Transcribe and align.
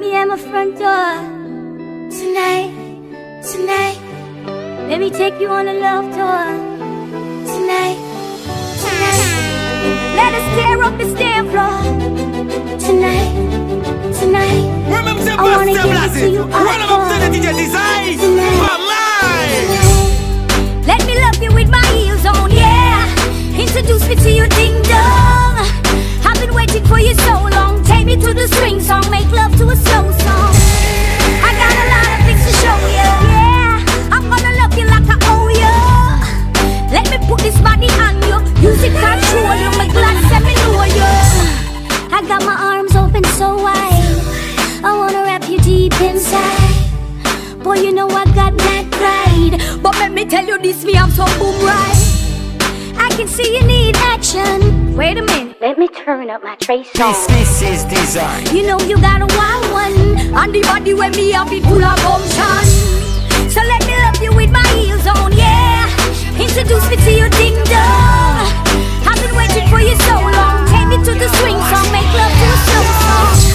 meet 0.00 0.10
me 0.10 0.16
at 0.16 0.28
my 0.28 0.36
front 0.36 0.78
door. 0.78 1.14
Tonight, 2.10 2.70
tonight. 3.42 3.98
Let 4.88 5.00
me 5.00 5.10
take 5.10 5.40
you 5.40 5.48
on 5.48 5.68
a 5.68 5.74
love 5.74 6.04
tour. 6.16 6.46
Tonight, 7.52 7.98
tonight. 8.82 9.22
Let 10.16 10.34
us 10.38 10.46
tear 10.56 10.82
up 10.82 10.94
the 10.98 11.06
stair 11.14 11.42
floor. 11.50 11.80
Tonight, 12.78 13.32
tonight. 14.20 14.66
I 15.38 15.42
wanna 15.42 15.72
give 15.72 15.84
it 15.84 16.12
to 16.20 16.28
you 16.30 16.42
Run 16.44 16.80
up 16.82 17.00
to 17.10 17.16
the 17.22 17.28
DJ 17.34 17.46
Dzine. 17.58 18.18
For 18.62 18.78
mine. 18.90 19.68
Let 20.86 21.00
me 21.06 21.14
love 21.24 21.38
you 21.42 21.50
with 21.54 21.68
my 21.70 21.86
heels 21.94 22.24
on, 22.26 22.50
yeah. 22.50 23.06
Introduce 23.64 24.04
me 24.08 24.14
to 24.16 24.30
your 24.30 24.48
ding 24.48 24.76
dong. 24.82 25.56
I've 26.26 26.38
been 26.40 26.54
waiting 26.54 26.84
for 26.84 26.98
you 26.98 27.14
so 27.14 27.32
long. 27.32 27.59
To 28.10 28.34
the 28.34 28.48
swing 28.48 28.80
song, 28.80 29.08
make 29.08 29.30
love 29.30 29.56
to 29.56 29.68
a 29.70 29.76
slow 29.76 30.10
song. 30.10 30.52
I 31.46 31.50
got 31.56 31.72
a 31.72 31.86
lot 31.94 32.10
of 32.10 32.20
things 32.26 32.42
to 32.44 32.52
show 32.58 32.76
you, 32.90 33.08
yeah. 33.30 34.10
I'm 34.10 34.28
gonna 34.28 34.52
love 34.60 34.76
you 34.76 34.84
like 34.90 35.06
I 35.08 35.16
owe 35.30 35.48
you. 35.48 35.74
Let 36.92 37.08
me 37.08 37.16
put 37.26 37.40
this 37.40 37.58
body 37.60 37.88
on 38.02 38.20
you. 38.26 38.36
Music 38.60 38.92
control 38.92 39.54
you, 39.62 39.70
my 39.78 39.88
glass 39.88 40.20
let 40.30 40.42
me 40.42 40.54
know 40.58 40.84
you. 40.90 41.10
I 42.12 42.22
got 42.26 42.44
my 42.44 42.56
arms 42.60 42.94
open 42.96 43.24
so 43.38 43.56
wide. 43.56 44.18
I 44.84 44.92
wanna 44.98 45.22
wrap 45.22 45.48
you 45.48 45.58
deep 45.60 45.98
inside. 46.00 47.62
Boy, 47.62 47.76
you 47.76 47.92
know 47.92 48.08
I 48.08 48.24
got 48.34 48.56
that 48.58 48.90
pride. 48.90 49.82
But 49.82 49.94
let 49.94 50.12
me 50.12 50.26
tell 50.26 50.44
you 50.44 50.58
this, 50.58 50.84
me 50.84 50.94
I'm 50.94 51.10
so 51.10 51.24
boom 51.38 51.54
right. 51.64 52.02
I 52.98 53.08
can 53.16 53.28
see 53.28 53.56
you 53.56 53.64
need 53.64 53.96
action. 53.96 54.94
Wait 54.96 55.16
a 55.16 55.22
minute, 55.22 55.49
let 55.60 55.76
me 55.78 55.86
turn 55.88 56.30
up 56.30 56.42
my 56.42 56.56
trace 56.56 56.90
song. 56.92 57.12
This, 57.12 57.60
this 57.60 57.62
is 57.62 57.84
Dzine. 57.84 58.54
You 58.54 58.66
know 58.66 58.80
you 58.80 58.96
got 58.96 59.20
a 59.20 59.28
wild 59.36 59.72
one, 59.72 60.16
and 60.34 60.54
the 60.54 60.62
body 60.62 60.94
when 60.94 61.12
me 61.12 61.32
have 61.32 61.52
it 61.52 61.62
full 61.64 61.84
of 61.84 61.96
gumption. 62.00 62.64
So 63.50 63.60
let 63.60 63.84
me 63.86 63.94
love 63.98 64.22
you 64.22 64.34
with 64.34 64.50
my 64.50 64.66
heels 64.72 65.06
on, 65.06 65.32
yeah. 65.32 65.84
Introduce 66.40 66.88
me 66.88 66.96
to 66.96 67.12
your 67.12 67.28
ding 67.36 67.56
dong. 67.68 68.48
I've 69.04 69.20
been 69.20 69.36
waiting 69.36 69.68
for 69.68 69.80
you 69.80 69.94
so 70.08 70.16
long. 70.16 70.66
Take 70.68 70.88
me 70.88 70.96
to 70.96 71.12
the 71.18 71.28
swing 71.36 71.60
song, 71.68 71.92
make 71.92 72.08
love 72.16 72.32
to 72.32 72.46
a 72.48 72.58
slow 72.64 72.84
song. 73.04 73.49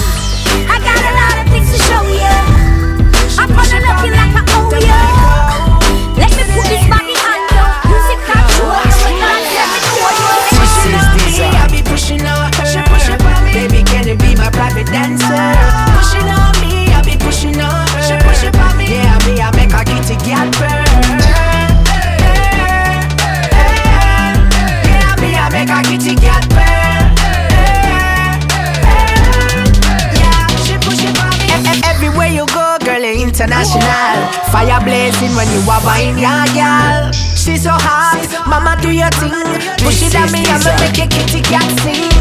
You 35.55 35.63
are 35.71 35.81
buying 35.87 36.19
your 36.19 36.43
girl. 36.51 37.11
She's 37.31 37.63
so 37.63 37.71
hot, 37.71 38.27
mama 38.43 38.75
do 38.83 38.91
your 38.91 39.11
thing. 39.21 39.31
Push 39.79 40.03
it 40.03 40.15
at 40.15 40.27
me, 40.31 40.43
I'ma 40.43 40.75
make 40.83 40.99
your 40.99 41.07
kitty 41.07 41.39
cat 41.39 41.63
sing. 41.79 42.11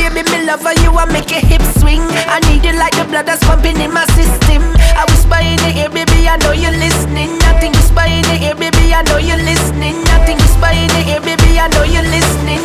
Baby, 0.00 0.24
me 0.30 0.48
love 0.48 0.64
her, 0.64 0.72
you, 0.80 0.94
I 0.96 1.04
make 1.12 1.28
your 1.28 1.44
hips 1.44 1.68
swing. 1.80 2.00
I 2.32 2.40
need 2.48 2.64
you 2.64 2.72
like 2.78 2.96
the 2.96 3.04
blood 3.04 3.26
that's 3.26 3.44
pumping 3.44 3.76
in 3.80 3.92
my 3.92 4.06
system. 4.16 4.62
I 4.96 5.04
whisper 5.12 5.40
in 5.44 5.60
the 5.60 5.70
ear, 5.84 5.90
baby, 5.92 6.28
I 6.28 6.40
know 6.40 6.52
you're 6.52 6.78
listening. 6.80 7.36
Nothing 7.44 7.72
whisper 7.76 8.06
in 8.08 8.24
the 8.24 8.36
ear, 8.40 8.56
baby, 8.56 8.94
I 8.94 9.02
know 9.04 9.18
you're 9.18 9.42
listening. 9.42 10.00
Nothing 10.08 10.38
whisper 10.40 10.72
in 10.72 10.88
the 10.96 11.02
ear, 11.12 11.20
baby, 11.20 11.60
I 11.60 11.68
know 11.68 11.84
you're 11.84 12.08
listening. 12.08 12.57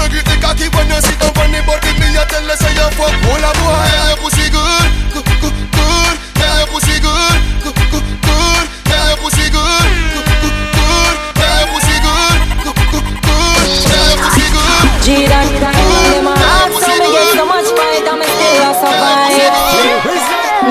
You 0.00 0.08
must 0.08 0.16
grip 0.16 0.24
the 0.24 0.40
cocky 0.40 0.64
when 0.72 0.88
you 0.88 0.96
sit 1.04 1.20
on 1.20 1.52
the 1.52 1.60
body. 1.68 1.92
Me 2.00 2.08
you 2.08 2.24
tell 2.24 2.40
her 2.40 2.56
say 2.56 2.72
you 2.72 2.88
fuck 2.96 3.12
all 3.28 3.36
a 3.36 3.52
boy. 3.52 3.84
Yeah, 3.84 4.08
your 4.08 4.16
pussy 4.24 4.48
good, 4.48 4.88
good, 5.12 5.28
good, 5.44 5.52
good. 5.76 6.16
Yeah, 6.40 6.64
your 6.64 6.72
pussy 6.72 6.96
good, 7.04 7.36
good, 7.60 7.76
good, 7.92 8.08
good. 8.24 8.64
Yeah, 8.88 9.12
your 9.12 9.20
pussy 9.20 9.44
good, 9.52 9.92
good, 10.08 10.24
good, 10.40 10.56
good. 10.72 11.14
Yeah, 11.36 11.52
your 11.60 11.68
pussy 11.68 12.00
good, 12.00 12.40
good, 12.64 12.80
good, 12.80 13.12
good. 13.28 13.60
Yeah, 13.92 14.08
your 14.08 14.24
pussy 14.24 14.48
good. 14.48 14.88
G-Dot, 15.04 15.52
them 15.60 16.24
a 16.24 16.32
hard, 16.32 16.72
so 16.80 16.96
me 16.96 17.12
get 17.12 17.36
so 17.36 17.44
much 17.44 17.68
fight 17.76 18.08
and 18.08 18.16
me 18.16 18.24
still 18.24 18.56
a 18.64 18.72
survive. 18.80 19.52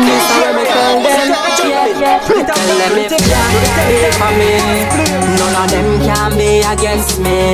Miss 0.09 0.25
Miracle, 0.41 1.05
them, 1.05 1.29
yeah, 1.69 1.85
yeah. 2.01 2.17
Tell 2.25 2.65
them 2.65 2.97
if 2.97 3.13
Jah 3.13 3.45
be 3.85 4.09
for 4.17 4.31
me, 4.41 4.57
none 5.37 5.53
of 5.53 5.69
them 5.69 6.01
can 6.01 6.33
be 6.33 6.65
against 6.65 7.21
me. 7.21 7.53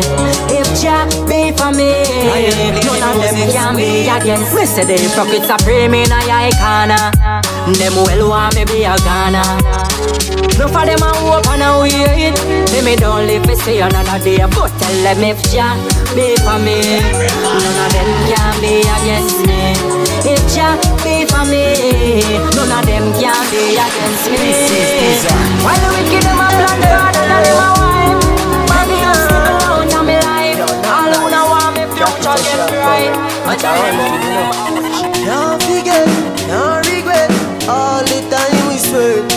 None 2.26 3.04
of 3.04 3.22
them 3.22 3.38
can 3.52 3.76
be 3.76 4.08
against 4.10 4.54
me. 4.56 4.66
Say 4.66 4.86
the 4.86 4.98
hypocrites 4.98 5.50
a 5.50 5.58
pray 5.64 5.88
me 5.88 6.04
a 6.04 6.20
eye 6.30 6.52
corner. 6.58 7.12
Them 7.74 7.96
well 7.96 8.30
want 8.30 8.56
me 8.56 8.66
be 8.66 8.84
a 8.84 8.96
Ghana. 8.98 9.44
No 10.58 10.68
for 10.72 10.86
them 10.86 11.04
a 11.04 11.12
hope 11.20 11.48
and 11.52 11.64
a 11.64 11.80
wait 11.84 12.38
Say 12.70 12.82
me 12.82 12.96
don't 12.96 13.28
live 13.28 13.44
to 13.44 13.56
see 13.58 13.80
another 13.80 14.24
day 14.24 14.38
But 14.40 14.72
tell 14.80 14.96
them 15.04 15.20
if 15.20 15.44
Jah 15.52 15.76
be 16.16 16.32
for 16.48 16.56
me 16.64 16.80
None 17.44 17.80
of 17.84 17.92
them 17.92 18.08
can 18.32 18.56
be 18.64 18.80
against 18.80 19.44
me 19.44 19.76
If 20.24 20.40
Jah 20.56 20.80
be 21.04 21.28
for 21.28 21.44
me 21.44 22.24
None 22.56 22.72
of 22.72 22.86
them 22.88 23.12
can 23.20 23.44
be 23.52 23.76
against 23.76 24.32
me. 24.32 24.56
While 25.60 25.76
the 25.76 25.90
wicked 25.92 26.24
them 26.24 26.40
a 26.40 26.48
plan 26.48 26.80
the 26.80 26.88
and 27.04 27.44
them 27.44 27.60
a 27.60 27.70
wine 27.84 28.25
Watch 33.56 33.64
out, 33.64 33.88
Don't 35.24 35.64
forget, 35.64 36.04
don't 36.52 36.84
regret. 36.92 37.32
All 37.70 38.04
the 38.04 38.20
time 38.28 38.68
we 38.68 38.76
spent. 38.76 39.32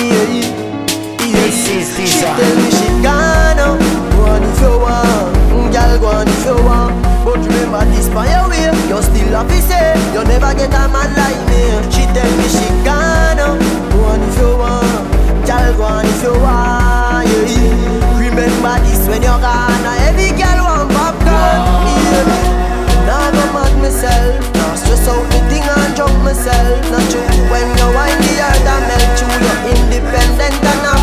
Yeah, 0.00 0.24
yeah. 0.32 1.50
She 1.52 1.84
tell 2.24 2.56
me 2.56 2.70
she 2.72 2.88
gone 3.04 3.56
now. 3.60 3.76
Go 3.76 4.24
on 4.24 4.42
if 4.42 4.58
you 4.58 4.72
want, 4.80 5.70
girl, 5.70 5.98
go 6.00 6.06
on 6.16 6.28
if 6.28 6.46
you 6.46 6.56
want. 6.64 6.96
But 7.26 7.36
remember 7.36 7.84
this 7.92 8.08
by 8.08 8.24
your 8.32 8.48
way, 8.48 8.64
you 8.88 9.02
still 9.02 9.36
never 10.24 10.54
get 10.54 10.72
a 10.72 10.88
man 10.88 11.12
like 11.12 11.40
me. 11.52 11.60
She 11.92 12.08
me 12.40 12.48
she 12.48 12.68
gone 12.88 13.36
now. 13.36 13.52
Go 13.92 14.04
on 14.04 14.22
if 14.22 14.38
you 14.38 14.56
want, 14.56 15.46
girl, 15.46 15.76
go 15.76 15.82
on 15.84 16.06
if 16.06 16.22
you 16.22 16.40
want. 16.40 16.73
Stress 25.04 25.26
the 25.32 25.40
thing 25.48 25.62
and 25.62 25.96
jump 25.96 26.16
myself. 26.24 26.80
Not 26.90 27.04
true 27.10 27.20
when 27.52 27.66
you 27.76 27.88
wind 27.92 28.20
the 28.24 28.34
earth 28.40 28.70
and 28.72 28.84
melt 28.88 29.20
you, 29.20 29.28
you're 29.44 29.62
independent 29.76 30.56
and 30.64 30.80
have 30.86 30.93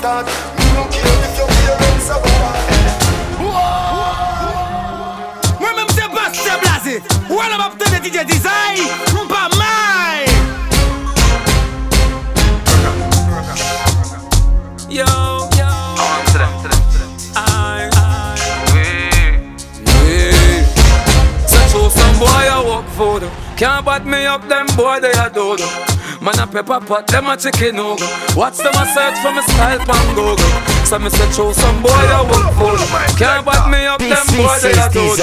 start 0.00 0.26
Me 0.56 0.64
don't 0.72 0.90
care 0.90 1.18
if 1.28 1.36
your 1.36 1.48
parents 1.76 2.08
are 2.08 2.22
bad 2.24 2.56
Remember 5.60 5.92
the 5.92 6.06
Bastien 6.16 6.58
Blase 6.64 6.94
Well 7.28 7.60
up 7.60 7.72
to 7.78 7.84
the 7.92 7.98
DJ 8.04 8.24
Dzine 8.24 8.88
Pas 9.28 9.50
mal 9.60 10.24
Yo, 14.88 15.06
yo. 15.60 15.70
On 16.04 16.20
to 16.32 16.38
them, 16.38 16.52
to 16.62 16.68
them, 16.68 16.82
to 16.90 16.98
them. 16.98 17.10
I, 17.36 17.88
I, 17.94 18.34
we, 18.74 18.84
So 21.46 21.58
show 21.70 21.86
some 21.88 22.18
boy 22.18 22.26
I 22.26 22.60
work 22.66 22.88
for 22.96 23.20
them. 23.20 23.30
Can't 23.56 23.84
bat 23.86 24.04
me 24.04 24.26
up, 24.26 24.48
them 24.48 24.66
boy 24.76 24.98
they 24.98 25.12
a 25.12 25.30
do 25.30 25.56
them. 25.56 25.89
Man 26.20 26.38
a 26.38 26.46
pepper 26.46 26.80
pot, 26.84 27.06
them 27.06 27.26
a 27.26 27.36
chicken 27.36 27.78
over. 27.80 28.04
Watch 28.36 28.58
them 28.58 28.76
a 28.76 28.84
search 28.92 29.16
for 29.24 29.32
me 29.32 29.40
style 29.40 29.80
pan 29.80 30.14
Google. 30.14 30.36
So 30.84 30.98
me 30.98 31.08
say 31.08 31.32
show 31.32 31.50
some 31.52 31.80
boy 31.82 31.88
I 31.88 32.20
work 32.28 32.52
for 32.60 32.76
them. 32.76 33.16
Can't 33.16 33.46
bat 33.46 33.70
me 33.72 33.86
up, 33.88 34.00
them 34.00 34.26
boy 34.36 34.52
they 34.60 34.76
a 34.76 34.92
do. 34.92 35.16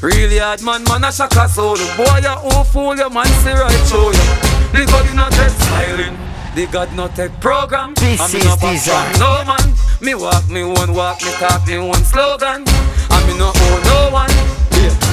Really 0.00 0.38
hard 0.38 0.62
man, 0.62 0.84
man 0.84 1.02
a 1.02 1.10
shaka 1.10 1.48
soul. 1.48 1.74
Boy 1.98 2.22
a 2.22 2.38
who 2.38 2.62
fool 2.70 2.94
you, 2.94 3.10
man 3.10 3.26
see 3.42 3.50
right 3.50 3.82
show 3.90 4.14
you. 4.14 4.26
The 4.70 4.86
God 4.86 5.10
not 5.16 5.32
take 5.32 5.50
smiling. 5.50 6.16
The 6.54 6.66
God 6.70 6.94
not 6.94 7.16
take 7.16 7.34
program. 7.40 7.94
This 7.94 8.32
me 8.32 8.38
is 8.38 8.46
no 8.46 8.54
design. 8.70 9.18
No 9.18 9.42
man, 9.42 9.74
me 10.00 10.14
walk 10.14 10.48
me 10.48 10.62
one 10.62 10.94
walk, 10.94 11.20
me 11.22 11.32
talk 11.42 11.66
me 11.66 11.78
one 11.78 12.04
slogan. 12.04 12.62
And 12.62 13.22
me 13.26 13.34
no 13.36 13.50
owe 13.50 13.80
no 13.90 14.14
one. 14.14 14.67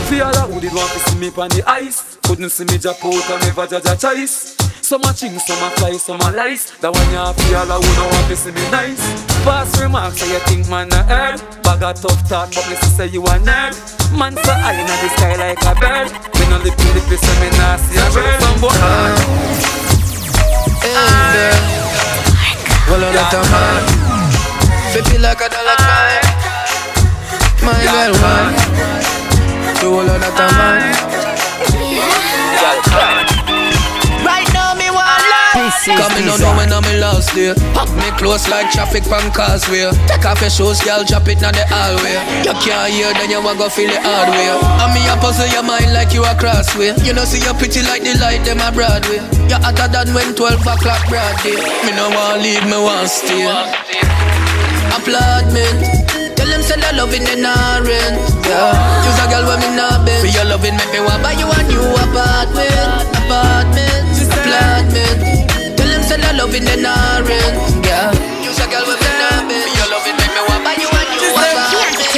That 0.05 0.49
who 0.49 0.61
did 0.61 0.73
want 0.73 0.91
to 0.93 0.99
see 0.99 1.17
me 1.17 1.27
on 1.33 1.49
the 1.49 1.63
ice. 1.67 2.17
Couldn't 2.23 2.49
see 2.49 2.65
me 2.65 2.77
drop 2.77 3.03
out 3.03 3.29
and 3.29 3.41
never 3.41 3.67
judge 3.67 3.89
a 3.89 3.95
choice. 3.97 4.55
Some 4.81 5.01
a 5.01 5.11
ching, 5.13 5.37
some 5.39 5.57
a 5.65 5.69
fly, 5.75 5.97
some 5.97 6.21
a 6.21 6.29
lice. 6.31 6.77
That 6.79 6.93
one 6.93 7.09
ya 7.09 7.33
feel 7.33 7.65
that 7.65 7.73
who 7.73 7.89
don't 7.97 8.09
want 8.13 8.27
to 8.29 8.35
see 8.37 8.53
me 8.53 8.61
nice. 8.69 9.01
Pass 9.43 9.73
remarks, 9.81 10.21
say 10.21 10.29
you 10.31 10.39
think 10.45 10.69
man 10.69 10.93
a 10.93 11.01
heard. 11.03 11.41
Bag 11.65 11.81
a 11.81 11.91
tough 11.93 12.21
talk, 12.29 12.53
but 12.53 12.65
me 12.69 12.77
say 12.77 13.09
you 13.09 13.25
a 13.25 13.35
nerd. 13.41 13.73
Man 14.13 14.37
so 14.39 14.53
high 14.53 14.77
in 14.77 14.85
the 14.85 15.09
sky 15.17 15.35
like 15.41 15.61
a 15.65 15.73
bird. 15.73 16.13
Me 16.37 16.45
no 16.53 16.61
lip 16.61 16.77
to 16.77 16.87
lip, 16.93 17.09
so 17.09 17.33
me 17.41 17.49
nah 17.57 17.75
see 17.81 17.97
a 17.97 18.05
bird. 18.13 18.39
Some 18.45 18.61
boy. 18.61 18.77
Well, 22.87 23.03
on 23.03 23.09
that 23.09 23.33
man, 23.33 23.83
feel 24.93 25.21
like 25.21 25.41
a 25.41 25.49
dollar 25.49 25.77
sign. 25.81 26.23
My 27.65 27.73
girl, 27.89 28.13
man, 28.21 28.53
do 29.85 29.93
all 29.93 30.01
of 30.01 30.17
that 30.17 30.33
man. 30.33 30.81
Right 34.25 34.49
now, 34.49 34.73
me 34.73 34.89
want 34.89 35.21
love. 35.29 35.53
This 35.61 35.85
is 35.85 36.01
Coming 36.01 36.25
on 36.25 36.41
when 36.57 36.73
I'm 36.73 36.81
in 36.89 36.97
last 36.97 37.29
day. 37.37 37.53
Pop 37.77 37.93
me 38.01 38.09
close 38.17 38.49
like 38.49 38.73
traffic 38.73 39.05
pan 39.05 39.29
causeway. 39.29 39.93
Take 40.09 40.25
off 40.25 40.41
your 40.41 40.49
shoes, 40.49 40.81
girl, 40.81 41.05
drop 41.05 41.29
it 41.29 41.45
on 41.45 41.53
the 41.53 41.61
hallway. 41.69 42.17
You 42.41 42.57
can't 42.65 42.89
hear, 42.89 43.13
then 43.13 43.29
you 43.29 43.37
want 43.45 43.61
go 43.61 43.69
feel 43.69 43.85
the 43.85 44.01
hard 44.01 44.33
way. 44.33 44.49
And 44.81 44.89
me 44.97 45.05
a 45.05 45.13
puzzle 45.21 45.45
your 45.53 45.61
mind 45.61 45.93
like 45.93 46.17
you 46.17 46.25
a 46.25 46.33
crossway. 46.33 46.97
You 47.05 47.13
know, 47.13 47.25
see 47.29 47.45
you 47.45 47.53
pretty 47.53 47.85
like 47.85 48.01
the 48.01 48.17
light, 48.17 48.41
them 48.41 48.65
a 48.65 48.73
Broadway. 48.73 49.21
You 49.45 49.61
hotter 49.61 49.85
than 49.85 50.09
when 50.17 50.33
12 50.33 50.65
o'clock 50.65 51.05
broad 51.13 51.37
day. 51.45 51.61
Me 51.85 51.93
no 51.93 52.09
want 52.09 52.41
leave, 52.41 52.65
me 52.65 52.81
want 52.81 53.05
stay. 53.05 53.45
Applaudment. 54.97 56.24
Tell 56.45 56.53
them 56.53 56.61
say 56.61 56.77
that 56.77 56.93
loving 56.93 57.25
they 57.25 57.41
not 57.41 57.81
rent. 57.89 58.21
Yeah. 58.45 58.77
Use 59.01 59.17
a 59.17 59.25
girl 59.33 59.49
when 59.49 59.57
me 59.65 59.69
not 59.73 60.05
bend. 60.05 60.21
For 60.21 60.29
your 60.29 60.45
loving 60.45 60.77
make 60.77 60.93
me 60.93 61.01
want 61.01 61.25
buy 61.25 61.33
you 61.33 61.49
a 61.49 61.57
new 61.65 61.81
apartment. 62.05 63.01
Apartment. 63.17 64.05
Applaudment. 64.13 65.17
Tell 65.73 65.89
them 65.89 66.03
say 66.05 66.21
that 66.21 66.37
loving 66.37 66.61
they 66.69 66.77
not 66.77 67.25
rent. 67.25 67.57
Yeah. 67.81 68.13
Use 68.45 68.61
a 68.61 68.69
girl 68.69 68.85
when 68.85 68.93
me 69.01 69.09
not 69.17 69.41
bend. 69.49 69.57
For 69.57 69.73
your 69.73 69.89
loving 69.89 70.15
make 70.21 70.33
me 70.37 70.41
want 70.45 70.61
buy 70.61 70.77
you 70.77 70.85
a 70.85 71.01
new 71.17 71.33
apartment. 71.33 72.13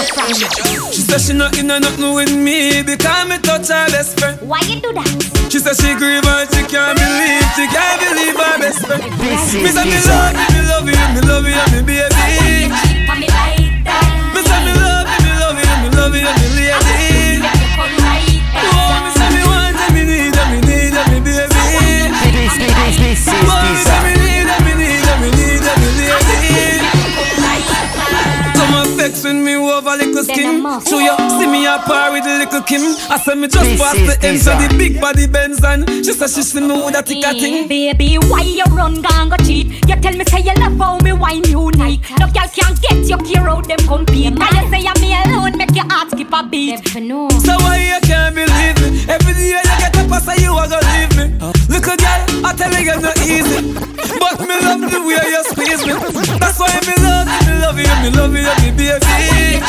She 0.91 1.01
said 1.07 1.21
she 1.23 1.31
not 1.31 1.55
in 1.55 1.71
a 1.71 1.79
nothing 1.79 2.11
with 2.11 2.35
me 2.35 2.83
because 2.83 3.23
me 3.31 3.39
touch 3.39 3.71
her 3.71 3.87
best 3.95 4.19
friend. 4.19 4.35
Why 4.43 4.59
you 4.67 4.83
do 4.83 4.91
that? 4.91 5.07
She 5.47 5.63
said 5.63 5.79
she 5.79 5.95
grieve 5.95 6.27
and 6.27 6.43
she 6.51 6.67
can't 6.67 6.99
believe, 6.99 7.47
she 7.55 7.63
can't 7.71 7.95
believe 8.03 8.35
her 8.35 8.55
best 8.59 8.83
friend. 8.83 9.07
This 9.23 9.55
Me 9.55 9.71
is 9.71 9.75
say 9.79 9.87
me 9.87 9.95
design. 9.95 10.35
love 10.35 10.83
you, 10.83 10.99
me 11.15 11.21
love 11.23 11.47
you, 11.47 11.55
me 11.55 11.55
love 11.55 11.71
you, 11.71 11.79
me 11.79 11.81
baby. 11.87 12.16
When 29.27 29.43
me 29.43 29.55
over 29.55 29.95
little 29.97 30.23
skin. 30.23 30.63
So 30.81 30.99
you 30.99 31.15
see 31.37 31.47
me 31.47 31.65
a 31.65 31.77
par 31.79 32.11
with 32.13 32.23
the 32.23 32.37
little 32.39 32.61
Kim. 32.61 32.81
I 33.09 33.17
say 33.17 33.35
me 33.35 33.47
just 33.47 33.63
This 33.63 33.81
pass 33.81 33.95
is 33.95 34.07
the 34.17 34.27
end 34.27 34.39
so 34.39 34.51
the 34.51 34.67
design. 34.67 34.77
big 34.77 35.01
body 35.01 35.27
Benz 35.27 35.63
and 35.63 35.87
she 36.05 36.13
say 36.13 36.27
she 36.27 36.41
see 36.43 36.61
me 36.61 36.73
with 36.83 36.95
a 36.97 37.03
tick 37.03 37.23
a 37.25 37.33
thing. 37.33 37.67
Baby, 37.67 38.17
why 38.29 38.41
you 38.41 38.63
run 38.71 39.01
gang 39.01 39.29
go 39.29 39.37
cheat? 39.37 39.67
You 39.87 39.95
tell 39.99 40.13
me 40.15 40.23
say 40.25 40.41
you 40.41 40.53
love 40.55 40.77
how 40.77 40.97
me 40.99 41.13
wine 41.13 41.43
unique. 41.43 42.01
No 42.19 42.27
girl 42.31 42.47
can 42.55 42.73
get 42.81 43.03
your 43.09 43.19
gear 43.19 43.47
out 43.49 43.67
them 43.67 43.79
compete. 43.87 44.33
Now 44.33 44.49
you 44.55 44.69
say 44.71 44.87
I'm 44.87 44.99
me 45.01 45.11
alone, 45.13 45.57
make 45.57 45.75
your 45.75 45.85
heart 45.91 46.11
skip 46.11 46.31
a 46.31 46.43
beat. 46.47 46.87
So 46.87 47.53
why 47.63 47.77
you 47.83 47.99
can't 48.07 48.35
believe 48.35 48.77
me? 48.81 49.05
Every 49.11 49.33
day 49.33 49.49
you 49.49 49.61
get 49.63 49.97
up 49.97 50.11
and 50.11 50.23
say 50.23 50.43
you 50.43 50.53
are 50.53 50.67
gonna 50.69 50.87
leave 50.95 51.13
me. 51.17 51.37
Oh. 51.41 51.56
Little 51.77 51.93
girl, 51.95 52.25
I 52.43 52.53
tell 52.57 52.73
you 52.73 52.89
it's 52.89 53.03
not 53.03 53.19
easy. 53.21 53.61
But 54.17 54.41
me 54.41 54.57
love 54.65 54.81
the 54.81 54.97
way 54.97 55.21
you 55.29 55.43
squeeze 55.45 55.85
me. 55.85 55.93
That's 56.39 56.57
why 56.57 56.73
me 56.81 56.95
love 57.05 57.29
you, 57.29 57.37
me 57.45 57.53
love 57.61 57.77
you, 57.77 57.93
me 58.01 58.09
love 58.17 58.33
you, 58.33 58.49
me 58.65 58.73
baby. 58.75 59.61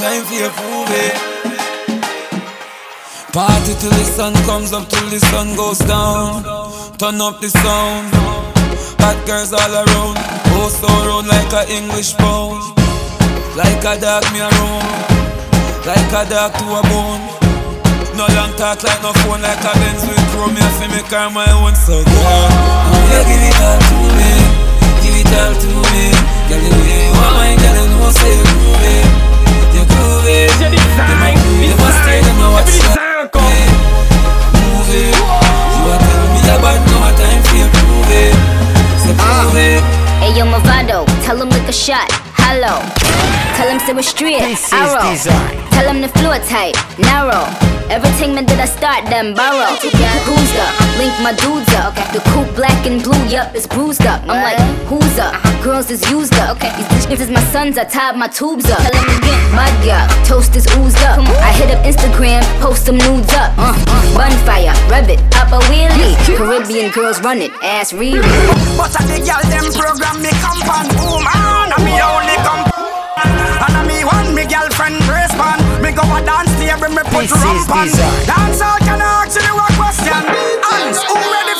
Time 0.00 0.24
for 0.24 0.32
your 0.32 0.52
movie. 0.64 1.12
Party 3.36 3.72
till 3.76 3.92
the 3.92 4.06
sun 4.08 4.32
comes 4.48 4.72
up, 4.72 4.88
till 4.88 5.08
the 5.12 5.20
sun 5.20 5.54
goes 5.56 5.78
down. 5.84 6.42
Turn 6.96 7.20
up 7.20 7.36
the 7.40 7.52
sound. 7.52 8.08
Hot 9.04 9.18
girls 9.28 9.52
all 9.52 9.60
around, 9.60 10.16
oh 10.56 10.72
so 10.72 10.88
round 11.04 11.28
like 11.28 11.52
a 11.52 11.68
English 11.68 12.16
pound. 12.16 12.64
Like 13.52 13.84
a 13.84 14.00
dog 14.00 14.24
me 14.32 14.40
around, 14.40 14.88
like 15.84 16.12
a 16.16 16.22
dog 16.32 16.52
to 16.56 16.64
a 16.64 16.82
bone. 16.88 17.20
No 18.16 18.24
long 18.36 18.52
talk 18.56 18.80
like 18.82 19.00
no 19.04 19.12
phone, 19.20 19.40
like 19.44 19.60
a 19.60 19.72
Benz 19.80 20.04
with 20.08 20.20
chrome. 20.32 20.56
Me 20.56 20.64
fi 20.80 20.88
me 20.88 21.00
car 21.12 21.28
my 21.28 21.44
own, 21.60 21.76
so 21.76 22.00
girl, 22.00 22.48
yeah, 23.12 23.24
give 23.28 23.44
it 23.48 23.60
all 23.68 23.80
to 23.84 23.96
me, 24.16 24.32
give 25.04 25.16
it 25.20 25.32
all 25.40 25.52
to 25.60 25.70
me. 25.92 26.04
Girl, 26.48 26.60
you 26.64 27.12
want 27.20 27.36
mine, 27.36 27.58
girl, 27.60 27.76
you 27.84 28.00
know 28.00 28.10
say 28.16 28.49
2005 32.66 33.40
You 35.76 35.82
are 35.90 36.00
tell 41.22 41.40
him 41.40 41.48
like 41.50 41.68
a 41.68 41.72
shot. 41.72 42.29
Hello. 42.50 42.82
Tell 43.54 43.70
him 43.70 43.78
say 43.78 43.92
we're 43.94 44.02
straight. 44.02 44.40
This 44.40 44.72
Arrow. 44.72 44.98
design. 45.08 45.54
Tell 45.70 45.86
him 45.86 46.02
the 46.02 46.08
floor 46.18 46.34
tight. 46.50 46.74
Narrow. 46.98 47.46
Everything 47.90 48.34
man 48.34 48.46
did 48.46 48.58
I 48.58 48.66
start 48.66 49.06
them 49.06 49.34
borrow. 49.34 49.70
Who's 49.78 50.52
up? 50.58 50.74
Link 50.98 51.14
my 51.22 51.30
dudes 51.38 51.70
up. 51.78 51.94
The 52.10 52.18
coupe 52.34 52.50
black 52.54 52.86
and 52.86 53.02
blue, 53.02 53.18
yup, 53.26 53.54
it's 53.54 53.66
bruised 53.66 54.06
up. 54.06 54.22
I'm 54.26 54.42
like, 54.42 54.58
who's 54.90 55.18
up? 55.18 55.34
Girls 55.62 55.90
is 55.90 56.02
used 56.10 56.34
up. 56.42 56.56
Okay, 56.56 56.70
these 56.74 57.06
bitches 57.06 57.20
is 57.26 57.30
my 57.30 57.42
sons, 57.54 57.78
I 57.78 57.84
tied 57.84 58.16
my 58.16 58.26
tubes 58.26 58.70
up. 58.70 58.78
Tell 58.82 58.94
him 58.94 59.10
again, 59.18 59.54
mud 59.54 59.88
up. 59.90 60.10
Toast 60.26 60.54
is 60.54 60.66
oozed 60.78 61.02
up. 61.02 61.18
I 61.42 61.50
hit 61.54 61.70
up 61.70 61.82
Instagram, 61.86 62.42
post 62.60 62.86
some 62.86 62.98
nudes 62.98 63.34
up. 63.34 63.54
Uh, 63.58 63.74
uh, 63.74 64.02
bonfire, 64.14 64.74
rev 64.90 65.10
it, 65.10 65.18
up 65.38 65.50
a 65.50 65.58
wheelie. 65.70 66.14
Caribbean 66.38 66.90
girls 66.90 67.20
run 67.22 67.38
it, 67.38 67.50
ass 67.62 67.92
Riri. 67.92 68.22
But 68.78 68.94
I 68.94 69.06
the 69.06 69.18
girl 69.22 69.42
them 69.50 69.66
program 69.74 70.22
me 70.22 70.30
come 70.38 70.62
on 70.70 70.86
boom 70.94 71.26
on 71.26 71.74
And 71.74 71.84
me 71.84 71.98
only 71.98 72.34
come 72.38 72.39
And 73.26 73.74
I 73.76 73.82
me 73.86 74.04
one 74.04 74.34
me 74.34 74.44
girlfriend 74.48 74.98
brace 75.04 75.34
man 75.36 75.60
Me 75.82 75.92
go 75.92 76.04
a 76.04 76.20
dance 76.24 76.52
table 76.56 76.88
me 76.88 77.02
put 77.12 77.28
This 77.28 77.36
is 77.36 77.44
rump 77.44 77.70
on. 77.76 77.88
Dance 78.26 78.60
out 78.64 78.80
can 78.80 79.00
I 79.00 79.24
ask 79.28 79.36
you 79.36 79.54
a 79.54 79.66
question. 79.76 80.22
Hands 80.64 80.98
who 81.04 81.16
ready 81.16 81.59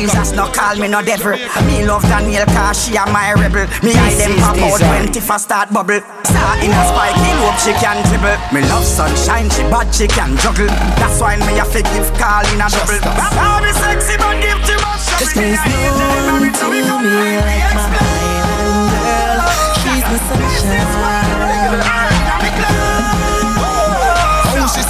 Jesus, 0.00 0.32
no 0.32 0.48
call 0.48 0.76
me 0.80 0.88
no 0.88 1.02
devil. 1.04 1.36
Me 1.68 1.84
love 1.84 2.00
Daniel 2.08 2.46
cause 2.56 2.88
she 2.88 2.96
a 2.96 3.04
my 3.12 3.36
rebel. 3.36 3.68
Me 3.84 3.92
eye 3.92 4.16
them 4.16 4.32
pop 4.40 4.56
out 4.56 4.80
when 4.80 5.12
Tifa 5.12 5.38
start 5.38 5.68
bubble. 5.68 6.00
Star 6.24 6.56
in 6.64 6.72
a 6.72 6.82
spike, 6.88 7.20
he 7.20 7.30
hope 7.36 7.60
she 7.60 7.76
can 7.76 8.00
dribble. 8.08 8.32
Me 8.48 8.64
love 8.72 8.82
sunshine, 8.82 9.50
she 9.50 9.60
bad, 9.68 9.92
she 9.94 10.08
can 10.08 10.38
juggle. 10.38 10.72
That's 10.96 11.20
why 11.20 11.36
me 11.36 11.52
a 11.60 11.66
fi 11.68 11.84
give 11.92 12.08
call 12.16 12.48
in 12.48 12.64
a 12.64 12.68
double. 12.72 12.96
I 12.96 13.60
be 13.60 13.76
sexy 13.76 14.16
but 14.16 14.40
give 14.40 14.56
too 14.64 14.80
much. 14.80 15.04
Just 15.20 15.36
one 15.36 16.48
to 16.48 16.66
me 16.72 16.80
like 16.80 17.68
my 17.76 17.84
island 17.92 18.88
girl. 18.88 19.44
She's 19.84 20.04
my 20.08 20.16
sunshine. 20.32 21.99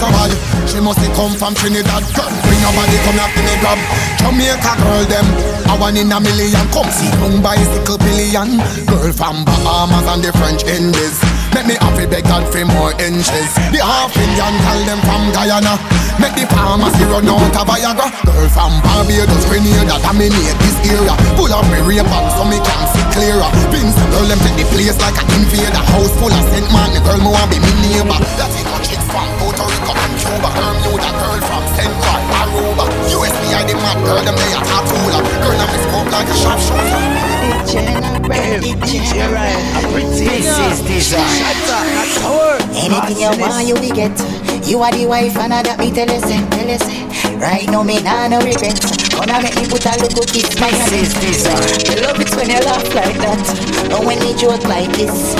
So 0.00 0.08
bad? 0.08 0.32
She 0.64 0.80
must 0.80 1.04
come 1.12 1.36
from 1.36 1.52
Trinidad. 1.52 2.00
Bring 2.08 2.60
your 2.64 2.72
body, 2.72 2.96
come 3.04 3.20
here, 3.20 3.44
me 3.44 3.54
grab. 3.60 3.76
Jamaica 4.16 4.72
girl, 4.80 5.04
them. 5.04 5.26
I 5.68 5.76
want 5.76 6.00
in 6.00 6.08
a 6.08 6.16
million. 6.16 6.64
Come 6.72 6.88
see, 6.88 7.12
young 7.20 7.44
bicycle 7.44 8.00
billion. 8.00 8.64
Girl 8.88 9.12
from 9.12 9.44
Bahamas 9.44 10.08
and 10.08 10.24
the 10.24 10.32
French 10.40 10.64
Indies. 10.64 11.20
Make 11.52 11.66
me 11.68 11.76
happy 11.84 12.08
beg 12.08 12.24
God 12.24 12.48
for 12.48 12.64
more 12.64 12.96
inches. 12.96 13.50
The 13.68 13.84
half 13.84 14.16
Indian 14.16 14.54
call 14.64 14.80
them 14.88 15.00
from 15.04 15.22
Guyana. 15.36 15.76
Make 16.16 16.36
the 16.36 16.44
pharmacy 16.48 17.04
run 17.08 17.28
out 17.28 17.52
of 17.52 17.64
Viagra. 17.68 18.08
Girl 18.24 18.48
from 18.52 18.72
Barbados, 18.80 19.44
Grenada, 19.48 20.00
dominate 20.00 20.56
this 20.64 20.76
area. 20.88 21.12
Pull 21.36 21.52
up 21.52 21.64
me 21.68 22.00
on 22.00 22.24
so 22.36 22.44
me 22.48 22.56
can 22.56 22.82
see 22.92 23.04
clearer. 23.12 23.50
Vince, 23.68 23.96
girl, 24.16 24.24
them 24.28 24.40
take 24.48 24.60
the 24.60 24.66
place 24.72 24.96
like 25.00 25.16
an 25.16 25.28
invader. 25.36 25.82
House 25.92 26.12
full 26.20 26.32
of 26.32 26.44
Saint 26.52 26.68
man, 26.72 26.92
the 26.92 27.00
girl 27.04 27.20
want 27.20 27.48
be 27.52 27.60
me 27.60 27.72
neighbor. 27.84 28.16
That's 28.40 28.54
it, 28.56 28.69
Puerto 29.60 29.76
Rico 29.76 29.92
and 29.92 30.16
Cuba. 30.16 30.48
Bermuda 30.56 31.10
girl 31.20 31.40
from 31.44 31.64
Central 31.76 32.20
Aruba. 32.40 32.84
USBI 33.12 33.62
the 33.68 33.74
mad 33.76 33.98
girl, 34.04 34.22
them 34.24 34.36
they 34.36 34.52
a 34.52 34.60
tattoola. 34.64 35.20
Girl, 35.42 35.60
I'm 35.60 35.68
scope 35.84 36.10
like 36.12 36.28
a 36.28 36.34
sharpshooter. 36.34 37.00
This 40.16 40.48
is 40.48 41.12
Dzine. 41.12 41.44
Anything 42.74 43.18
you 43.20 43.32
want, 43.40 43.66
you 43.66 43.74
will 43.74 43.94
get. 43.94 44.16
You 44.66 44.82
are 44.82 44.92
the 44.92 45.06
wife, 45.06 45.36
and 45.36 45.52
I 45.52 45.62
that 45.62 45.78
me 45.78 45.90
tell 45.90 46.08
you, 46.08 46.20
say, 46.20 46.40
tell 46.50 46.68
you, 46.68 46.78
say. 46.78 47.36
Right 47.36 47.68
now, 47.70 47.82
me 47.82 48.00
nah 48.02 48.28
no 48.28 48.38
regret. 48.40 48.99
Gonna 49.10 49.42
make 49.42 49.56
me 49.56 49.66
put 49.68 49.84
a 49.86 49.94
little 50.00 50.24
kiss 50.24 50.58
my 50.60 50.70
This 50.88 51.14
is. 51.22 51.46
I 51.46 51.98
uh, 51.98 52.06
love 52.06 52.20
it 52.20 52.30
when 52.36 52.50
you 52.50 52.60
laugh 52.64 52.86
like 52.94 53.16
that. 53.18 53.42
And 53.92 54.06
when 54.06 54.18
you 54.22 54.36
joke 54.36 54.64
like 54.64 54.90
this. 54.92 55.34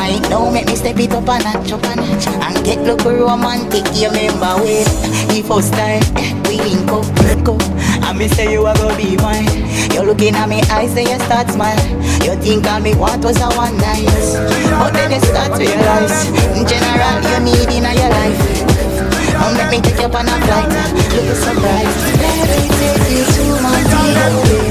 Right 0.00 0.22
now, 0.30 0.50
make 0.50 0.66
me 0.66 0.76
step 0.76 0.98
it 0.98 1.12
up 1.12 1.28
a 1.28 1.38
notch, 1.42 1.72
up 1.72 1.84
a 1.84 1.96
notch. 1.96 2.26
And 2.28 2.64
get 2.64 2.80
look 2.82 3.04
romantic. 3.04 3.84
You 3.94 4.08
remember 4.08 4.60
when 4.62 4.84
the 5.28 5.42
first 5.46 5.72
time 5.72 6.04
we 6.48 6.58
link 6.58 6.90
up, 6.90 7.06
link 7.24 7.48
up. 7.48 7.62
And 8.04 8.18
me 8.18 8.28
say 8.28 8.52
you 8.52 8.66
are 8.66 8.76
gonna 8.76 8.96
be 8.96 9.16
mine. 9.16 9.64
You're 9.92 10.04
looking 10.04 10.34
at 10.34 10.48
me 10.48 10.62
eyes, 10.70 10.94
then 10.94 11.08
you 11.08 11.18
start 11.26 11.50
smile. 11.50 11.78
You 12.24 12.36
think 12.40 12.66
all 12.66 12.80
me 12.80 12.94
want 12.94 13.24
was 13.24 13.40
a 13.40 13.48
one 13.56 13.76
night. 13.78 14.08
But 14.78 14.92
then 14.92 15.10
you 15.12 15.20
start 15.20 15.52
to 15.52 15.64
realize, 15.64 16.26
in 16.56 16.66
general, 16.66 17.16
you 17.30 17.38
need 17.44 17.68
in 17.70 17.84
your 17.84 18.10
life. 18.10 18.63
Oh, 19.36 19.50
let 19.56 19.66
me 19.70 19.78
take 19.80 19.98
you 20.00 20.06
on 20.08 20.28
a 20.28 20.36
flight. 20.44 20.68
Look 21.14 21.28
a 21.30 21.34
surprise. 21.34 21.96
Let 22.22 22.36
me 22.48 22.60
take 22.78 23.08
you 23.10 23.24
to 23.24 23.42
Montego 23.62 24.24
Bay. 24.44 24.62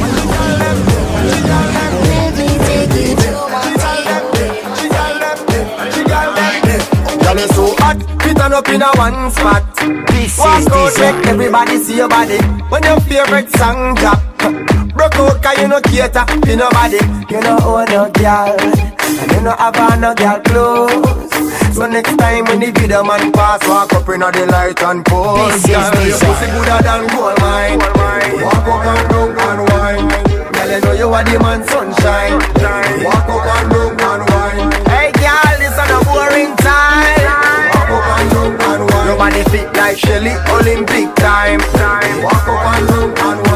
Let 2.10 2.32
me 2.38 2.48
take 2.67 2.96
you 2.96 3.15
to 3.15 3.29
Montego 3.53 4.15
Bay. 4.34 4.51
Girl, 4.91 5.89
you 5.98 6.03
got 6.08 6.27
like 6.38 6.62
this 6.63 6.84
you 7.13 7.34
know 7.36 7.48
so 7.48 7.65
hot, 7.79 7.98
fit 8.22 8.39
on 8.41 8.53
up 8.53 8.70
in 8.70 8.82
a 8.82 8.89
one 8.96 9.32
spot. 9.32 9.63
This 10.08 10.38
Walk 10.38 10.60
is 10.60 10.67
out, 10.67 10.88
design. 10.89 11.15
make 11.17 11.27
everybody 11.27 11.77
see 11.79 11.98
your 11.98 12.10
body. 12.10 12.38
When 12.70 12.84
your 12.84 13.00
favorite 13.01 13.50
song 13.58 13.96
drop, 13.96 14.20
broke 14.96 15.15
out 15.15 15.41
'cause 15.41 15.58
you 15.60 15.67
no 15.67 15.79
cater 15.82 16.25
to 16.25 16.55
nobody. 16.55 17.00
You 17.29 17.41
no 17.41 17.53
own 17.58 17.86
oh, 17.89 17.93
no 17.93 18.12
girl, 18.12 18.55
and 18.60 19.32
you 19.32 19.41
no 19.41 19.51
have 19.58 19.77
on 19.77 20.01
no 20.01 20.13
girl 20.15 20.39
clothes. 20.41 21.52
So 21.74 21.88
next 21.88 22.15
time 22.18 22.46
when 22.46 22.60
the 22.60 22.72
video 22.72 23.03
man 23.03 23.32
pass, 23.32 23.68
walk 23.68 23.94
up 23.94 24.08
in 24.10 24.20
the 24.22 24.46
light 24.51 24.82
and 24.84 25.03
pose. 25.03 25.63
This 25.63 25.65
is 25.65 25.89
Girl, 25.89 26.06
your 26.06 26.20
pussy 26.22 26.46
gooder 26.53 26.80
than 26.86 27.08
gold 27.10 27.34
mine. 27.42 27.80
Walk 28.46 28.68
up 28.70 28.86
and 28.86 29.10
down 29.10 29.34
and 29.42 29.62
wine. 29.74 30.06
Girl, 30.53 30.70
you 30.70 30.80
know 30.86 30.94
you 30.94 31.10
are 31.10 31.24
the 31.25 31.39
man 31.42 31.65
sunshine. 31.65 32.38
Walk 33.03 33.25
up 33.25 33.50
and 33.58 33.98
down 33.98 34.22
and 34.22 34.30
wine. 34.30 34.70
Hey, 34.86 35.10
girl, 35.18 35.53
this 35.58 35.74
is 35.74 35.89
a 35.89 36.00
boring 36.06 36.53
time. 36.62 37.25
Walk 37.74 37.89
up 37.89 38.06
and 38.22 38.30
down 38.32 38.53
and 38.70 38.86
wine. 38.94 39.08
Your 39.10 39.18
body 39.18 39.44
fit 39.50 39.74
like 39.74 39.98
Shelly, 39.98 40.38
Olympic 40.53 41.10
time. 41.18 41.60
Walk 42.22 42.48
up 42.48 42.70
and 42.70 42.88
down 42.88 43.34
and 43.34 43.48
wine. 43.50 43.52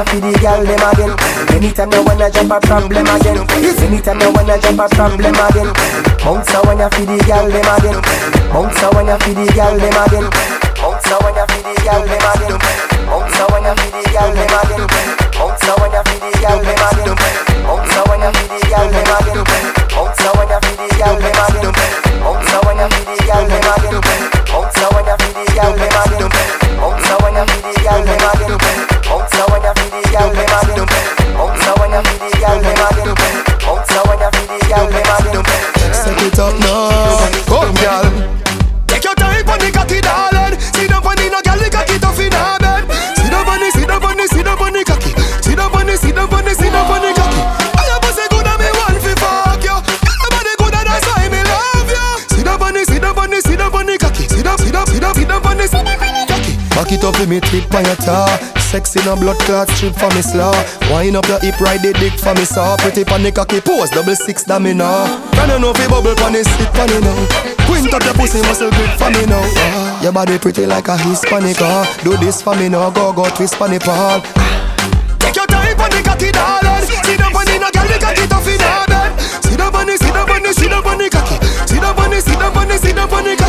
Bounce 0.00 0.14
a 0.14 0.20
when 0.24 0.30
you 0.32 0.32
feel 0.32 0.32
the 0.32 0.38
girl 0.40 0.64
them 0.64 0.80
again. 0.80 1.12
Anytime 1.52 1.92
you 1.92 2.02
wanna 2.02 2.30
jump 2.30 2.52
a 2.52 2.60
problem 2.60 3.04
again. 3.04 3.36
Anytime 3.84 4.20
you 4.20 4.32
wanna 4.32 4.56
jump 4.56 4.80
a 4.80 4.88
problem 4.88 5.36
again. 5.36 5.68
Bounce 6.24 6.54
a 6.54 6.58
when 6.64 6.80
you 6.80 6.88
feel 6.88 7.04
the 7.04 7.20
girl 7.28 7.44
them 7.52 7.68
again. 7.76 8.00
Bounce 8.48 8.80
a 8.80 8.88
when 8.96 9.12
you 9.12 9.18
feel 9.20 9.34
the 9.36 9.52
girl 9.52 9.76
them 9.76 9.98
again. 10.00 10.26
Bounce 10.80 11.10
a 11.10 11.16
when 11.20 11.36
you 11.36 11.44
feel 11.52 11.64
the 11.68 11.74
girl 11.84 12.00
them 12.08 12.24
again. 12.32 12.56
Bounce 13.04 13.40
a 13.40 13.44
when 13.52 13.64
you 13.68 13.74
feel 13.76 13.92
the 13.92 14.09
on 57.74 57.84
your 57.84 57.96
tar. 57.96 58.28
Sexy 58.70 59.00
no 59.04 59.16
blood 59.16 59.38
clot 59.46 59.68
strip 59.70 59.94
for 59.94 60.10
me 60.14 60.22
slaw. 60.22 60.54
Wind 60.90 61.16
up 61.16 61.26
your 61.26 61.40
hip, 61.40 61.58
ride 61.60 61.82
the 61.82 61.92
dick 61.98 62.14
for 62.14 62.34
me 62.34 62.44
saw. 62.44 62.76
Pretty 62.78 63.04
pan 63.04 63.26
cocky 63.32 63.60
pose, 63.60 63.90
double 63.90 64.14
six 64.14 64.44
da 64.44 64.58
me 64.58 64.74
now. 64.74 65.06
Can 65.32 65.50
you 65.50 65.58
know 65.58 65.74
fi 65.74 65.88
bubble 65.88 66.14
pan 66.14 66.32
the 66.32 66.44
sit 66.44 66.70
pan 66.72 66.90
it 66.90 67.02
now? 67.02 67.18
Quint 67.66 67.92
up 67.92 68.02
your 68.04 68.14
pussy 68.14 68.40
muscle 68.46 68.70
grip 68.70 68.90
for 68.98 69.10
me 69.10 69.26
now. 69.26 69.42
Ah, 69.42 70.02
your 70.02 70.12
body 70.12 70.38
pretty 70.38 70.66
like 70.66 70.88
a 70.88 70.96
Hispanic. 70.96 71.58
Ah, 71.60 71.86
do 72.04 72.16
this 72.18 72.42
for 72.42 72.54
me 72.54 72.68
now, 72.68 72.90
go 72.90 73.12
go 73.12 73.28
twist 73.30 73.58
pan 73.58 73.70
the 73.70 73.78
pal. 73.78 74.20
Take 75.18 75.36
your 75.36 75.46
time 75.46 75.76
pan 75.76 75.90
the 75.90 76.00
cocky 76.06 76.30
darling. 76.30 76.86
See 77.06 77.16
the 77.18 77.28
bunny 77.32 77.58
no 77.58 77.68
girl 77.74 77.86
the 77.90 77.98
cocky 77.98 78.26
tough 78.26 78.46
in 78.46 78.60
her 78.62 78.86
bed. 78.86 79.10
See 79.42 79.56
the 79.56 79.66
bunny, 79.70 79.96
see 79.96 80.10
the 80.10 80.22
bunny, 80.26 80.52
see 80.52 80.68
the 80.68 80.78
bunny 80.82 81.10
cocky. 81.10 81.36
See 81.66 81.78
the 81.78 81.90
bunny, 81.94 82.20
see 82.20 82.36
the 82.38 82.48
bunny, 82.54 82.76
see 82.78 82.92
the 82.92 83.06
cocky. 83.06 83.39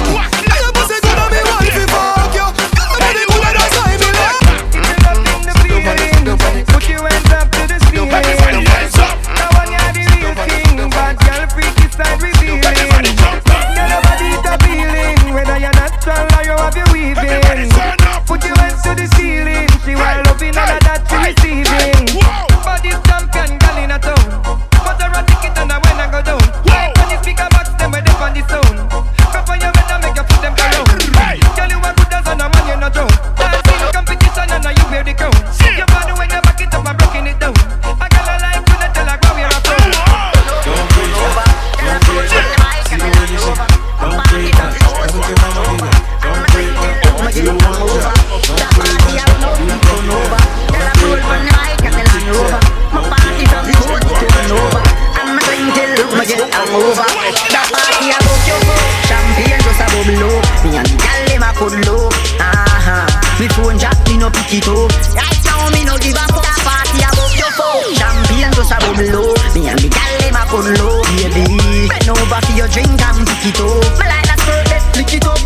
It 64.53 64.67
up. 64.67 64.91
Right 65.15 65.39
now 65.47 65.69
me 65.71 65.83
no 65.87 65.95
give 65.97 66.15
a 66.15 66.25
fuck. 66.27 66.43
Party 66.67 66.99
above 66.99 67.35
your 67.39 67.51
phone. 67.55 67.95
Champagne 67.95 68.51
just 68.51 68.71
a 68.71 68.77
bubble. 68.83 69.31
Me 69.55 69.69
and 69.71 69.79
me 69.79 69.87
gal 69.87 70.13
them 70.19 70.35
a 70.35 70.43
cuddle 70.49 70.91
up, 70.91 71.07
baby. 71.15 71.87
Bend 71.87 72.09
over 72.11 72.39
for 72.43 72.53
your 72.59 72.67
drink 72.67 72.99
and 72.99 73.23
pick 73.27 73.55
it 73.55 73.59
up. 73.63 73.79
Me 73.99 74.05
like 74.11 74.27
that 74.27 74.39
skirt, 74.43 74.67
let's 74.67 74.85
flick 74.91 75.13
it 75.15 75.25
up. 75.25 75.39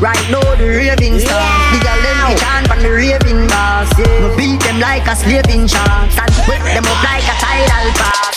Right 0.00 0.20
now 0.30 0.42
the 0.56 0.66
raving 0.68 1.18
star 1.20 1.40
The 1.72 1.78
girl 1.80 2.00
them 2.02 2.18
they 2.28 2.36
chant 2.36 2.70
on 2.70 2.78
the 2.82 2.90
raving 2.90 3.46
boss 3.46 3.88
yeah. 3.96 4.28
Me 4.28 4.36
beat 4.36 4.60
them 4.60 4.80
like 4.80 5.06
a 5.06 5.14
slaving 5.14 5.68
chant 5.68 6.12
Stand 6.12 6.34
wet 6.48 6.60
them 6.60 6.84
up 6.84 7.04
like 7.04 7.22
a 7.22 7.34
tidal 7.40 7.88
pass 7.94 8.33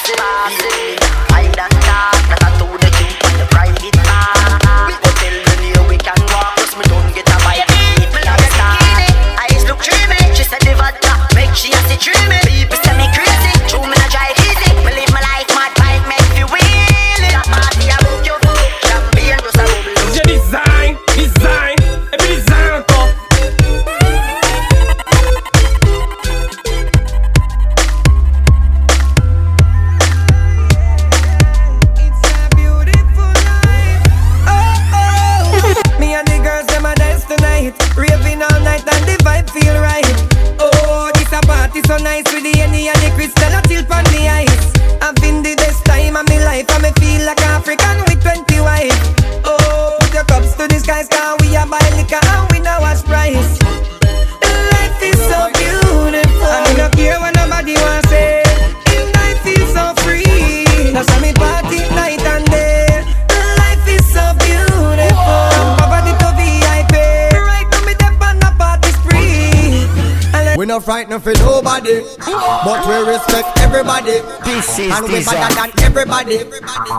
No 70.77 70.81
frightened 70.81 71.23
for 71.23 71.33
nobody, 71.41 72.05
but 72.21 72.85
we 72.85 73.09
respect 73.09 73.49
everybody. 73.65 74.21
This 74.45 74.77
is 74.77 74.93
and 74.93 75.09
we 75.09 75.25
better 75.25 75.49
than 75.57 75.71
everybody. 75.81 76.37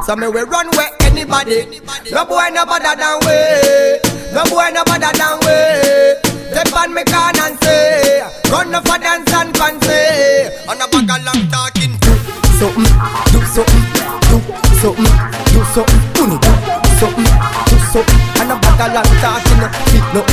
So 0.03 0.17
me 0.17 0.27
we 0.27 0.43
run 0.43 0.67
where 0.75 0.91
anybody. 1.03 1.63
No 2.11 2.27
boy 2.27 2.51
no 2.51 2.67
better 2.67 2.99
than 2.99 3.23
we. 3.23 3.39
No 4.35 4.43
boy 4.51 4.75
no 4.75 4.83
better 4.83 5.15
than 5.15 5.39
we. 5.47 5.55
Step 6.51 6.75
on 6.75 6.93
me 6.93 7.05
can 7.05 7.39
and 7.39 7.55
say, 7.63 8.19
run 8.51 8.75
off 8.75 8.83
a 8.83 8.99
dance 8.99 9.33
and 9.33 9.57
fancy. 9.57 9.95
On 10.67 10.83
a 10.83 10.87
bag 10.91 11.15
of 11.15 11.23
long 11.23 11.47
talking. 11.47 11.95
Something, 12.59 12.83
do 13.31 13.39
something, 13.47 13.85
do 14.27 14.43
something, 14.83 15.07
do 15.55 15.63
something, 15.71 16.03
do 16.19 16.27
something, 16.99 17.31
do 17.71 17.79
something. 17.95 18.21
And 18.43 18.51
a 18.51 18.59
bag 18.59 18.91
of 18.91 18.91
long 18.91 19.11
talking, 19.23 19.63
fit 19.87 20.03
no, 20.11 20.27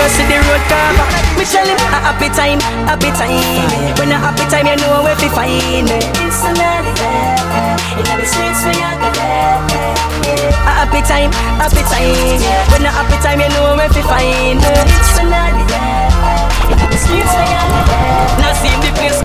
caller 0.00 0.08
No 0.08 0.24
the 0.24 0.38
road 0.48 0.62
cover 0.68 1.06
Me 1.36 1.44
tell 1.44 1.66
him 1.66 1.76
a 1.76 1.98
happy 2.00 2.28
time, 2.32 2.60
happy 2.88 3.10
time. 3.12 3.96
When 3.98 4.12
a 4.12 4.18
happy 4.18 4.44
time 4.48 4.66
you 4.66 4.76
know 4.80 5.02
where 5.02 5.16
to 5.16 5.28
find 5.30 5.88
me 5.88 5.98
It's 6.24 6.40
another 6.44 6.92
day 6.96 8.00
In 8.00 8.04
the 8.08 8.26
streets 8.26 8.62
we 8.64 8.80
are 8.80 8.96
the 8.96 9.10
A 10.64 10.72
happy 10.80 11.00
time, 11.04 11.32
happy 11.60 11.82
time. 11.88 12.40
When 12.72 12.84
a 12.86 12.90
happy 12.90 13.16
time 13.20 13.40
you 13.40 13.50
know 13.52 13.76
where 13.76 13.88
to 13.88 14.02
find 14.08 14.60
me 14.60 14.72
It's 14.88 15.18
another 15.20 15.64
day 15.68 16.72
In 16.72 16.78
the 16.80 16.98
streets 16.98 17.32
we 17.36 17.44
are 17.44 17.68
the 17.68 17.96
Now 18.40 18.52
see 18.56 18.74
the 18.80 18.90
place. 18.96 19.20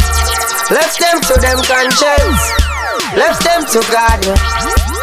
Left 0.72 0.98
them 1.00 1.22
to 1.22 1.34
them 1.40 1.60
conscience. 1.62 2.42
left 3.14 3.44
them 3.46 3.62
to 3.70 3.80
God. 3.94 4.18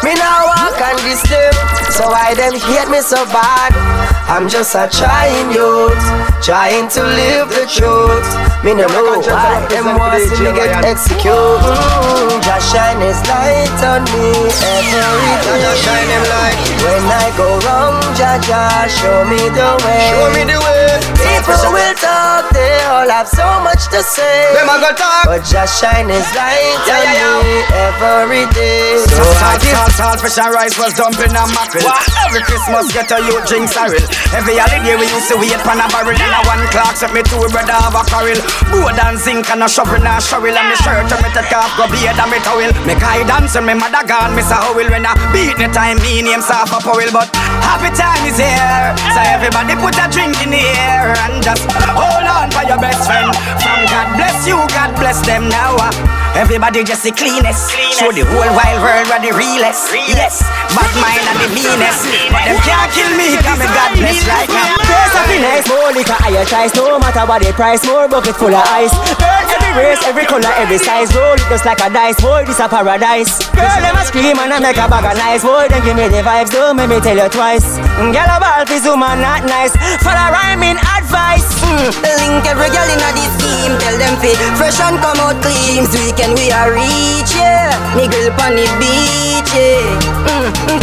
Me 0.03 0.13
now 0.15 0.43
walk 0.43 0.75
on 0.75 0.95
this 1.07 1.23
them, 1.23 1.53
so 1.89 2.09
why 2.11 2.35
them 2.35 2.51
hate 2.51 2.89
me 2.91 2.99
so 2.99 3.23
bad? 3.31 4.02
I'm 4.25 4.47
just 4.47 4.73
a 4.75 4.87
trying 4.87 5.51
youth, 5.51 5.99
trying 6.41 6.87
to 6.95 7.03
live 7.03 7.49
the 7.49 7.67
truth. 7.67 8.27
Me 8.63 8.73
no 8.73 8.87
know 8.87 9.19
why 9.19 9.59
them 9.67 9.99
want 9.99 10.15
to 10.15 10.33
me 10.39 10.55
get 10.55 10.85
executed. 10.85 11.59
Mm, 11.59 12.39
just 12.39 12.71
shine 12.71 13.03
His 13.03 13.19
light 13.27 13.79
on 13.83 14.07
me 14.15 14.31
every 14.47 15.35
day. 15.43 15.59
Just 15.59 15.83
shine 15.83 16.07
Him 16.07 16.23
light 16.31 16.57
when 16.87 17.03
I 17.11 17.27
go 17.35 17.47
wrong. 17.67 17.99
Jaja, 18.15 18.87
show 18.87 19.27
me 19.27 19.51
the 19.51 19.69
way. 19.83 20.07
Show 20.07 20.25
me 20.31 20.43
the 20.47 20.59
way. 20.63 21.03
People 21.19 21.59
will 21.75 21.92
talk, 22.23 22.45
they 22.55 22.79
all 22.87 23.09
have 23.09 23.27
so 23.27 23.45
much 23.63 23.91
to 23.91 23.99
say. 23.99 24.55
Them 24.55 24.71
a 24.71 24.75
go 24.79 24.91
talk, 24.95 25.27
but 25.27 25.43
just 25.43 25.79
shine 25.79 26.07
His 26.07 26.27
light 26.31 26.79
yeah, 26.87 27.03
on 27.03 27.07
yeah, 27.11 27.43
me 27.43 27.55
every 27.91 28.45
day. 28.55 29.03
So 29.11 29.23
I 29.43 29.59
give 29.59 29.75
salt, 29.99 30.19
fish 30.23 30.39
and 30.39 30.51
rice 30.55 30.75
was 30.79 30.95
dumpling 30.95 31.35
and 31.35 31.51
mackerel. 31.51 31.83
Every 32.23 32.43
Christmas 32.47 32.91
get 32.95 33.11
a 33.11 33.19
youth 33.27 33.43
drink 33.47 33.67
sorrel. 33.67 34.03
Every 34.31 34.55
holiday 34.55 34.95
we 34.95 35.07
used 35.11 35.27
to 35.31 35.35
wait 35.37 35.59
pan 35.67 35.83
a 35.83 35.85
barrel. 35.91 36.15
And 36.15 36.33
a 36.33 36.41
one 36.47 36.63
clock 36.71 36.95
set 36.95 37.11
me 37.11 37.21
two 37.27 37.43
brother 37.51 37.75
have 37.75 37.95
a 37.95 38.03
quarrel. 38.07 38.39
Board 38.71 38.97
and 38.97 39.19
zinc 39.19 39.49
and 39.51 39.63
a 39.63 39.67
shovel 39.67 39.99
and 39.99 40.07
a 40.07 40.23
shovel. 40.23 40.53
And 40.53 40.67
the 40.71 40.77
shirt 40.79 41.11
and 41.11 41.21
me 41.21 41.29
take 41.35 41.51
off 41.51 41.75
go 41.75 41.85
beard 41.91 42.15
and 42.15 42.29
me 42.31 42.39
towel. 42.41 42.71
Me 42.87 42.95
guy 42.95 43.21
dance 43.27 43.55
and 43.59 43.67
me 43.67 43.75
mother 43.75 44.03
gone, 44.07 44.33
Miss 44.35 44.49
a 44.49 44.57
howell. 44.57 44.87
When 44.87 45.03
I 45.03 45.13
beat 45.35 45.59
the 45.59 45.67
time, 45.75 45.99
me 45.99 46.23
name 46.23 46.41
soft 46.41 46.71
a 46.71 46.79
powell. 46.79 47.11
But 47.11 47.29
happy 47.61 47.91
time 47.93 48.23
is 48.25 48.39
here. 48.39 48.95
So 49.11 49.19
everybody 49.21 49.75
put 49.77 49.97
a 49.99 50.05
drink 50.07 50.39
in 50.41 50.55
the 50.55 50.63
air. 50.63 51.11
And 51.27 51.43
just 51.43 51.67
oh, 51.93 52.12
hold 52.13 52.27
on 52.29 52.47
for 52.53 52.63
your 52.69 52.77
best 52.77 53.01
friend. 53.09 53.33
From 53.61 53.81
God 53.89 54.07
bless 54.17 54.45
you, 54.45 54.57
God 54.77 54.93
bless 55.01 55.19
them 55.25 55.49
now. 55.49 55.73
uh. 55.81 55.91
Everybody 56.37 56.83
just 56.83 57.03
the 57.03 57.11
cleanest. 57.11 57.73
Show 57.97 58.11
the 58.11 58.25
whole 58.25 58.49
wide 58.57 58.79
world 58.81 59.05
where 59.09 59.21
the 59.21 59.33
realest. 59.37 59.89
Yes, 60.09 60.41
bad 60.73 60.89
mind 61.01 61.25
and 61.29 61.39
the 61.45 61.49
meanest. 61.53 62.01
But 62.33 62.45
them 62.49 62.57
can't 62.65 62.89
kill 62.93 63.11
me, 63.17 63.37
cause 63.41 63.59
me 63.59 63.65
God 63.69 63.91
bless 63.97 64.21
right 64.29 64.49
now. 64.49 64.82
Taste 64.93 65.17
of 65.17 65.25
the 65.25 65.37
nice, 65.41 65.65
more 65.65 65.89
liquor, 65.89 66.13
higher 66.21 66.45
choice. 66.45 66.69
No 66.77 67.01
matter 67.01 67.25
what 67.25 67.41
the 67.41 67.49
price, 67.57 67.81
more 67.89 68.05
bucket 68.05 68.37
full 68.37 68.53
of 68.53 68.61
ice. 68.69 68.93
Girl, 69.17 69.45
every 69.49 69.73
race, 69.73 70.01
every 70.05 70.25
color, 70.29 70.53
every 70.61 70.77
size. 70.77 71.09
Roll 71.17 71.33
it 71.33 71.41
just 71.49 71.65
like 71.65 71.81
a 71.81 71.89
dice. 71.89 72.21
Boy, 72.21 72.45
this 72.45 72.61
a 72.61 72.69
paradise. 72.69 73.41
Girl, 73.57 73.79
them 73.81 73.97
a 73.97 74.05
scream 74.05 74.37
and 74.37 74.53
I 74.53 74.61
make 74.61 74.77
a 74.77 74.85
bag 74.85 75.05
of 75.09 75.17
nice. 75.17 75.41
Boy, 75.41 75.65
then 75.65 75.81
give 75.81 75.97
me 75.97 76.05
the 76.13 76.21
vibes. 76.21 76.53
Don't 76.53 76.77
make 76.77 76.93
me 76.93 77.01
tell 77.01 77.17
you 77.17 77.25
twice. 77.33 77.65
Girl, 77.97 78.29
a 78.29 78.37
ball 78.37 78.63
for 78.69 78.77
zoom 78.77 79.01
and 79.01 79.21
not 79.25 79.41
nice. 79.49 79.73
A 80.05 80.13
rhyming 80.29 80.77
advice. 80.93 81.49
Mm, 81.65 81.89
link 82.21 82.45
every 82.45 82.69
girl 82.69 82.85
in 82.85 83.01
a 83.01 83.09
this 83.17 83.33
scheme. 83.41 83.73
Tell 83.81 83.97
them 83.97 84.13
fi 84.21 84.37
fresh 84.61 84.77
and 84.77 85.01
come 85.01 85.17
out 85.25 85.41
clean. 85.41 85.89
Weekend 85.89 86.37
we 86.37 86.53
are 86.53 86.69
reach, 86.69 87.33
yeah. 87.33 87.73
Niggle 87.97 88.29
pon 88.37 88.53
the 88.53 88.69
beach, 88.77 89.49
yeah. 89.57 89.81
Mm, 90.29 90.77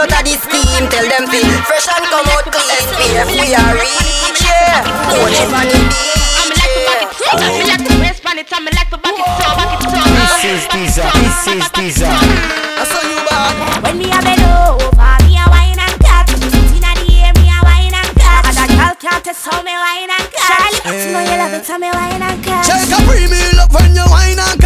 out 0.00 0.08
of 0.08 0.24
this 0.24 0.40
scheme. 0.40 0.88
Tell 0.88 1.04
them 1.04 1.28
fi 1.28 1.44
fresh 1.68 1.88
and 1.92 2.04
come 2.08 2.28
out 2.32 2.46
clean. 2.48 2.88
PF 2.96 3.28
we 3.36 3.52
are 3.52 3.74
reach, 3.76 4.40
yeah. 4.40 4.80
Coach 5.12 5.40
pon 5.52 5.68
the 5.68 5.78
beach, 5.92 6.56
This 10.16 10.44
is 10.48 10.64
Deezer. 10.72 11.08
This 11.20 11.46
is 11.52 11.66
Deezer. 11.76 12.08
I 12.08 12.84
saw 12.88 13.02
you 13.04 13.20
back. 13.28 13.84
When 13.84 13.98
me 13.98 14.08
a 14.08 14.20
bend 14.24 14.40
over, 14.40 15.12
me 15.28 15.36
a 15.36 15.44
wine 15.52 15.76
and 15.76 15.96
cut. 16.00 16.26
Inna 16.32 16.92
the 16.96 17.04
air, 17.20 17.32
me 17.36 17.52
a 17.52 17.60
wine 17.60 17.92
and 17.92 18.12
cut. 18.16 18.48
And 18.48 18.56
a 18.56 18.66
girl 18.72 18.94
can't 18.96 19.20
test 19.24 19.44
how 19.44 19.60
me 19.62 19.76
wine 19.76 20.08
and 20.08 20.26
cut. 20.32 20.48
Charlie, 20.48 20.80
you 20.96 21.12
know 21.12 21.20
you 21.20 21.36
love 21.36 21.52
it, 21.52 21.64
so 21.68 21.76
me 21.76 21.90
wine 21.92 22.22
and 22.24 22.40
cut. 22.40 22.64
Take 22.64 22.88
a 22.88 22.98
premium 23.04 23.60
up 23.60 23.72
when 23.72 23.92
you 23.94 24.06
wine 24.08 24.40
and 24.40 24.59